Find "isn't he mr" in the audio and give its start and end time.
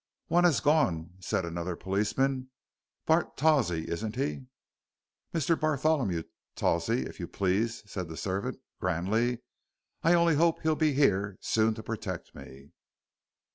3.87-5.55